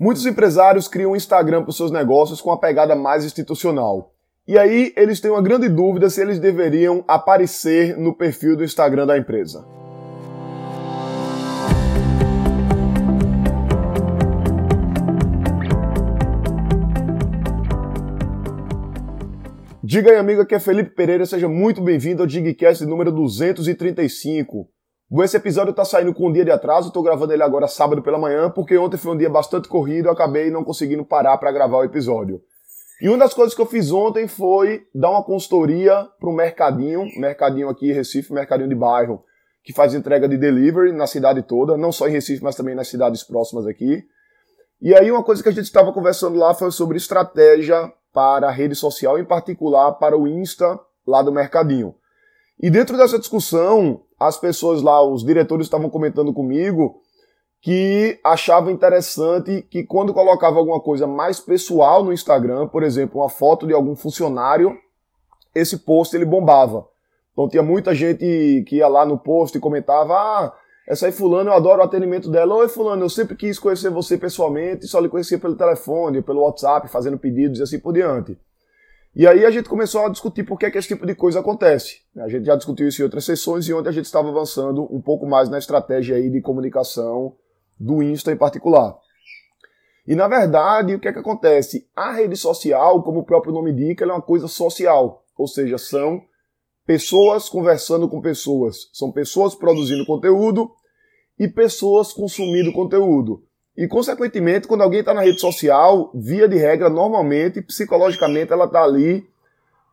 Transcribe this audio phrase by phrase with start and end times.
[0.00, 4.14] Muitos empresários criam um Instagram para os seus negócios com uma pegada mais institucional.
[4.46, 9.06] E aí eles têm uma grande dúvida se eles deveriam aparecer no perfil do Instagram
[9.06, 9.66] da empresa.
[19.82, 24.68] Diga aí, amigo, aqui é Felipe Pereira, seja muito bem-vindo ao Digcast número 235.
[25.10, 28.18] Esse episódio tá saindo com um dia de atraso, tô gravando ele agora sábado pela
[28.18, 31.84] manhã, porque ontem foi um dia bastante corrido acabei não conseguindo parar para gravar o
[31.84, 32.42] episódio.
[33.00, 37.06] E uma das coisas que eu fiz ontem foi dar uma consultoria para um mercadinho,
[37.18, 39.24] mercadinho aqui em Recife, mercadinho de bairro,
[39.64, 42.88] que faz entrega de delivery na cidade toda, não só em Recife, mas também nas
[42.88, 44.04] cidades próximas aqui.
[44.80, 48.52] E aí uma coisa que a gente estava conversando lá foi sobre estratégia para a
[48.52, 51.94] rede social, em particular para o Insta lá do mercadinho.
[52.60, 57.00] E dentro dessa discussão, as pessoas lá, os diretores estavam comentando comigo
[57.60, 63.28] que achavam interessante que quando colocava alguma coisa mais pessoal no Instagram, por exemplo, uma
[63.28, 64.76] foto de algum funcionário,
[65.54, 66.86] esse post ele bombava.
[67.32, 70.52] Então tinha muita gente que ia lá no post e comentava: "Ah,
[70.88, 72.54] essa aí fulano, eu adoro o atendimento dela.
[72.56, 76.88] Oi fulano, eu sempre quis conhecer você pessoalmente, só lhe conhecia pelo telefone, pelo WhatsApp,
[76.88, 78.36] fazendo pedidos e assim por diante".
[79.18, 81.40] E aí a gente começou a discutir por que, é que esse tipo de coisa
[81.40, 82.02] acontece.
[82.18, 85.00] A gente já discutiu isso em outras sessões e ontem a gente estava avançando um
[85.00, 87.34] pouco mais na estratégia aí de comunicação
[87.76, 88.96] do Insta em particular.
[90.06, 91.90] E na verdade, o que é que acontece?
[91.96, 95.24] A rede social, como o próprio nome indica, é uma coisa social.
[95.36, 96.22] Ou seja, são
[96.86, 98.88] pessoas conversando com pessoas.
[98.92, 100.70] São pessoas produzindo conteúdo
[101.36, 103.42] e pessoas consumindo conteúdo.
[103.78, 108.82] E, consequentemente, quando alguém está na rede social, via de regra, normalmente, psicologicamente, ela está
[108.82, 109.24] ali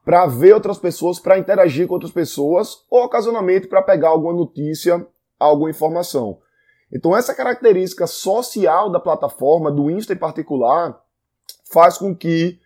[0.03, 5.05] para ver outras pessoas, para interagir com outras pessoas, ou ocasionalmente para pegar alguma notícia,
[5.37, 6.39] alguma informação.
[6.91, 10.99] Então, essa característica social da plataforma, do Insta em particular,
[11.71, 12.59] faz com que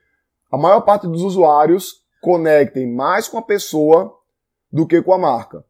[0.49, 4.15] a maior parte dos usuários conectem mais com a pessoa
[4.71, 5.65] do que com a marca.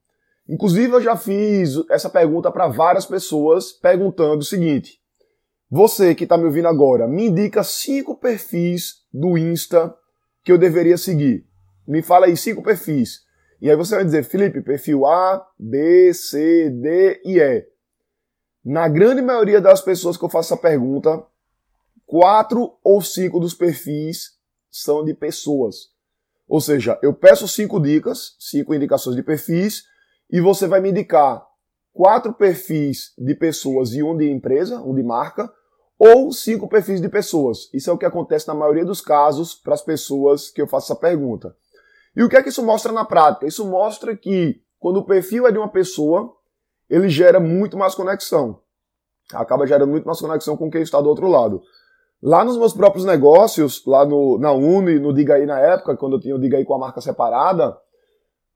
[0.47, 4.99] Inclusive, eu já fiz essa pergunta para várias pessoas, perguntando o seguinte:
[5.69, 9.96] você que está me ouvindo agora, me indica cinco perfis do Insta
[10.44, 11.46] que eu deveria seguir.
[11.88, 13.22] Me fala aí cinco perfis.
[13.62, 17.68] E aí você vai dizer, Felipe, perfil A, B, C, D e E.
[18.66, 21.24] Na grande maioria das pessoas que eu faço essa pergunta,
[22.06, 24.38] quatro ou cinco dos perfis
[24.72, 25.90] são de pessoas.
[26.47, 29.84] Ou seja, eu peço cinco dicas, cinco indicações de perfis,
[30.31, 31.46] e você vai me indicar
[31.94, 35.51] quatro perfis de pessoas e um de empresa, um de marca,
[35.99, 37.69] ou cinco perfis de pessoas.
[37.73, 40.93] Isso é o que acontece na maioria dos casos para as pessoas que eu faço
[40.93, 41.53] essa pergunta.
[42.15, 43.45] E o que é que isso mostra na prática?
[43.45, 46.33] Isso mostra que quando o perfil é de uma pessoa,
[46.89, 48.61] ele gera muito mais conexão.
[49.33, 51.61] Acaba gerando muito mais conexão com quem está do outro lado.
[52.23, 56.13] Lá nos meus próprios negócios, lá no, na Uno no Diga aí na época, quando
[56.13, 57.77] eu tinha o Diga aí com a marca separada,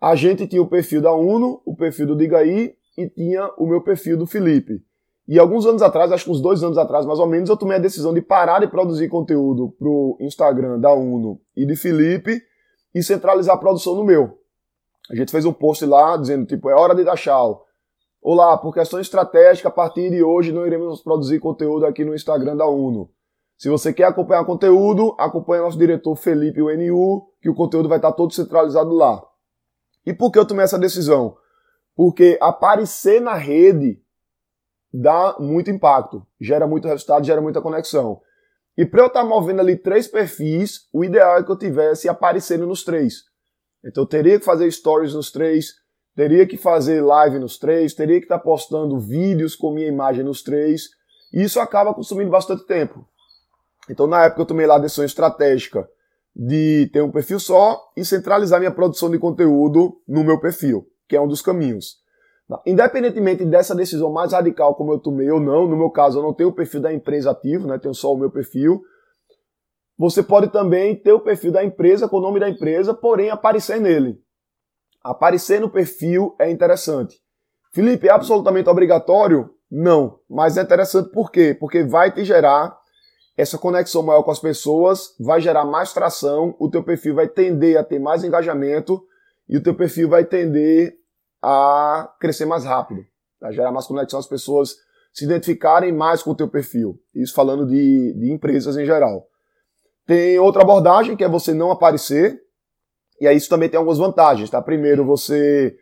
[0.01, 3.67] a gente tinha o perfil da Uno, o perfil do Diga aí e tinha o
[3.67, 4.81] meu perfil do Felipe.
[5.27, 7.77] E alguns anos atrás, acho que uns dois anos atrás mais ou menos, eu tomei
[7.77, 12.41] a decisão de parar de produzir conteúdo pro Instagram da Uno e de Felipe
[12.93, 14.37] e centralizar a produção no meu.
[15.09, 17.65] A gente fez um post lá dizendo, tipo, é hora de dar tchau.
[18.21, 22.55] Olá, por questão estratégica, a partir de hoje não iremos produzir conteúdo aqui no Instagram
[22.55, 23.09] da Uno.
[23.57, 28.11] Se você quer acompanhar conteúdo, acompanhe nosso diretor Felipe UNU, que o conteúdo vai estar
[28.11, 29.21] todo centralizado lá.
[30.05, 31.37] E por que eu tomei essa decisão?
[31.95, 34.02] Porque aparecer na rede
[34.93, 38.21] dá muito impacto, gera muito resultado, gera muita conexão.
[38.77, 42.07] E para eu estar tá movendo ali três perfis, o ideal é que eu tivesse
[42.07, 43.23] aparecendo nos três.
[43.83, 45.73] Então eu teria que fazer stories nos três,
[46.15, 50.23] teria que fazer live nos três, teria que estar tá postando vídeos com minha imagem
[50.23, 50.89] nos três,
[51.33, 53.07] e isso acaba consumindo bastante tempo.
[53.89, 55.87] Então na época eu tomei lá a decisão estratégica
[56.35, 61.15] de ter um perfil só e centralizar minha produção de conteúdo no meu perfil, que
[61.15, 62.02] é um dos caminhos.
[62.65, 66.33] Independentemente dessa decisão mais radical como eu tomei ou não, no meu caso eu não
[66.33, 68.81] tenho o perfil da empresa ativo, né, tenho só o meu perfil.
[69.97, 73.79] Você pode também ter o perfil da empresa com o nome da empresa, porém aparecer
[73.79, 74.19] nele.
[75.03, 77.21] Aparecer no perfil é interessante.
[77.71, 79.49] Felipe, é absolutamente obrigatório?
[79.69, 81.55] Não, mas é interessante por quê?
[81.59, 82.77] Porque vai te gerar
[83.35, 87.77] essa conexão maior com as pessoas, vai gerar mais tração, o teu perfil vai tender
[87.77, 89.03] a ter mais engajamento
[89.49, 90.95] e o teu perfil vai tender
[91.43, 93.05] a crescer mais rápido,
[93.41, 94.77] a gerar mais conexão, as pessoas
[95.13, 96.97] se identificarem mais com o teu perfil.
[97.13, 99.27] Isso falando de, de empresas em geral.
[100.07, 102.41] Tem outra abordagem que é você não aparecer,
[103.19, 104.61] e aí isso também tem algumas vantagens, tá?
[104.61, 105.75] Primeiro, você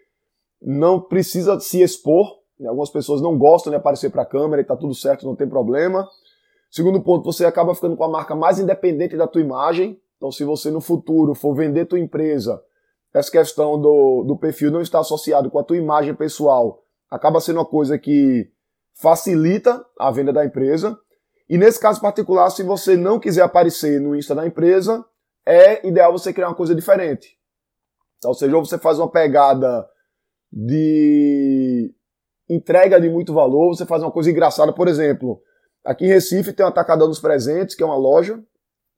[0.59, 2.25] não precisa se expor,
[2.59, 2.67] né?
[2.67, 5.47] algumas pessoas não gostam de aparecer para a câmera e tá tudo certo, não tem
[5.47, 6.07] problema.
[6.71, 9.99] Segundo ponto, você acaba ficando com a marca mais independente da tua imagem.
[10.17, 12.61] Então, se você no futuro for vender tua empresa,
[13.13, 17.57] essa questão do, do perfil não está associado com a tua imagem pessoal, acaba sendo
[17.57, 18.49] uma coisa que
[18.93, 20.97] facilita a venda da empresa.
[21.49, 25.03] E nesse caso particular, se você não quiser aparecer no Insta da empresa,
[25.45, 27.37] é ideal você criar uma coisa diferente.
[28.23, 29.87] Ou seja, ou você faz uma pegada
[30.51, 31.93] de
[32.49, 35.41] entrega de muito valor, você faz uma coisa engraçada, por exemplo,
[35.83, 38.41] Aqui em Recife tem o Atacadão dos Presentes, que é uma loja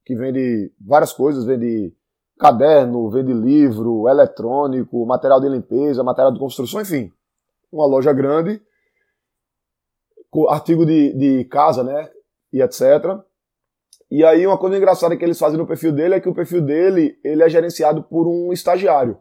[0.05, 1.95] que vende várias coisas, vende
[2.39, 7.11] caderno, vende livro, eletrônico, material de limpeza, material de construção, enfim.
[7.71, 8.61] Uma loja grande,
[10.49, 12.09] artigo de, de casa, né,
[12.51, 12.81] e etc.
[14.09, 16.61] E aí uma coisa engraçada que eles fazem no perfil dele é que o perfil
[16.61, 19.17] dele, ele é gerenciado por um estagiário.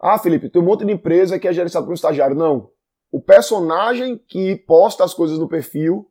[0.00, 2.34] Ah, Felipe, tem um monte de empresa que é gerenciado por um estagiário.
[2.34, 2.70] Não.
[3.10, 6.08] O personagem que posta as coisas no perfil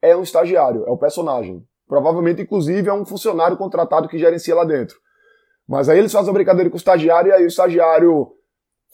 [0.00, 1.64] é um estagiário, é o personagem.
[1.86, 4.96] Provavelmente, inclusive, é um funcionário contratado que gerencia lá dentro.
[5.68, 8.32] Mas aí eles fazem brincadeira com o estagiário e aí o estagiário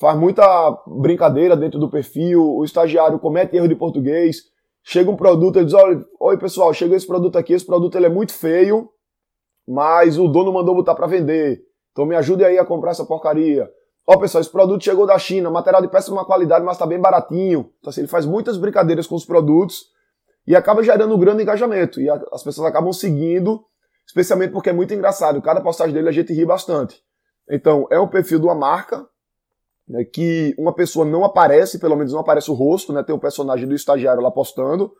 [0.01, 0.45] faz muita
[0.87, 4.43] brincadeira dentro do perfil, o estagiário comete erro de português,
[4.83, 8.07] chega um produto, ele diz, olha, oi pessoal, chegou esse produto aqui, esse produto ele
[8.07, 8.89] é muito feio,
[9.67, 11.61] mas o dono mandou botar para vender,
[11.91, 13.69] então me ajude aí a comprar essa porcaria.
[14.07, 17.71] Ó pessoal, esse produto chegou da China, material de péssima qualidade, mas tá bem baratinho.
[17.81, 19.87] Então assim, ele faz muitas brincadeiras com os produtos,
[20.49, 22.01] e acaba gerando um grande engajamento.
[22.01, 23.63] E as pessoas acabam seguindo,
[24.09, 25.41] especialmente porque é muito engraçado.
[25.43, 27.01] Cada postagem dele a gente ri bastante.
[27.49, 29.07] Então, é um perfil de uma marca,
[29.87, 33.03] né, que uma pessoa não aparece, pelo menos não aparece o rosto, né?
[33.03, 34.93] Tem o personagem do estagiário lá postando.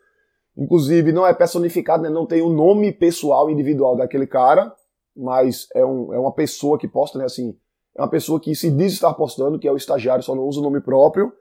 [0.57, 2.11] Inclusive, não é personificado, né?
[2.11, 4.75] Não tem o nome pessoal, individual daquele cara,
[5.17, 7.25] mas é, um, é uma pessoa que posta, né?
[7.25, 7.57] Assim,
[7.97, 10.61] é uma pessoa que se diz estar postando, que é o estagiário, só não usa
[10.61, 11.33] o nome próprio,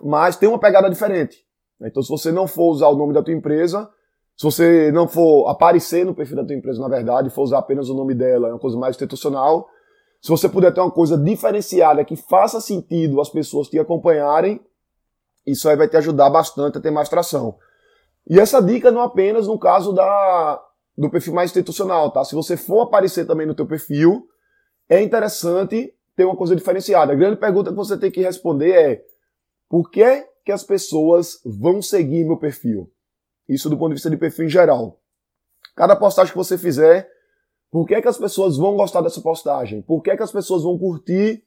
[0.00, 1.44] mas tem uma pegada diferente.
[1.80, 3.90] Então, se você não for usar o nome da tua empresa,
[4.36, 7.88] se você não for aparecer no perfil da tua empresa, na verdade, for usar apenas
[7.88, 9.68] o nome dela, é uma coisa mais institucional.
[10.20, 14.60] Se você puder ter uma coisa diferenciada que faça sentido as pessoas te acompanharem,
[15.46, 17.56] isso aí vai te ajudar bastante a ter mais tração.
[18.28, 20.60] E essa dica não apenas no caso da,
[20.96, 22.24] do perfil mais institucional, tá?
[22.24, 24.26] Se você for aparecer também no teu perfil,
[24.88, 27.12] é interessante ter uma coisa diferenciada.
[27.12, 29.04] A grande pergunta que você tem que responder é
[29.68, 32.90] por que que as pessoas vão seguir meu perfil.
[33.48, 35.00] Isso do ponto de vista de perfil em geral.
[35.76, 37.08] Cada postagem que você fizer,
[37.70, 39.82] por que, que as pessoas vão gostar dessa postagem?
[39.82, 41.42] Por que, que as pessoas vão curtir,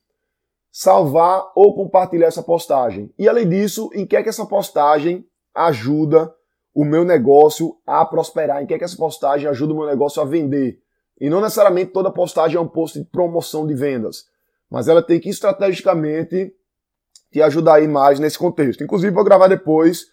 [0.72, 3.14] salvar ou compartilhar essa postagem?
[3.18, 6.34] E além disso, em que é que essa postagem ajuda
[6.74, 8.62] o meu negócio a prosperar?
[8.62, 10.82] Em que é que essa postagem ajuda o meu negócio a vender?
[11.20, 14.26] E não necessariamente toda postagem é um post de promoção de vendas,
[14.70, 16.54] mas ela tem que estrategicamente
[17.32, 18.84] te ajudar aí mais nesse contexto.
[18.84, 20.06] Inclusive, vou gravar depois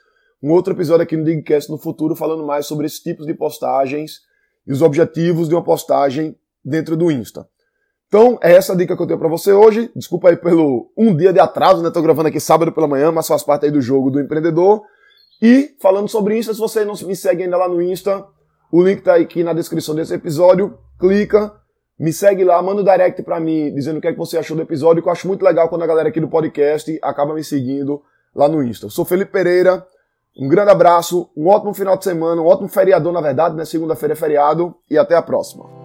[0.42, 4.20] um outro episódio aqui no Digcast no futuro falando mais sobre esses tipos de postagens
[4.66, 7.48] e os objetivos de uma postagem dentro do Insta.
[8.08, 9.90] Então, é essa dica que eu tenho para você hoje.
[9.94, 11.90] Desculpa aí pelo um dia de atraso, né?
[11.90, 14.82] Tô gravando aqui sábado pela manhã, mas faz parte aí do jogo do empreendedor.
[15.42, 18.24] E falando sobre Insta, se você não me segue ainda lá no Insta,
[18.70, 20.78] o link tá aqui na descrição desse episódio.
[20.98, 21.52] Clica,
[21.98, 24.56] me segue lá, manda um direct pra mim dizendo o que, é que você achou
[24.56, 27.42] do episódio, que eu acho muito legal quando a galera aqui do podcast acaba me
[27.42, 28.02] seguindo
[28.34, 28.86] lá no Insta.
[28.86, 29.84] Eu sou Felipe Pereira,
[30.36, 33.64] um grande abraço, um ótimo final de semana, um ótimo feriador, na verdade, né?
[33.64, 35.83] Segunda-feira é feriado e até a próxima.